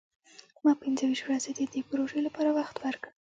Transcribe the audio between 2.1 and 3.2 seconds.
لپاره وخت ورکړ.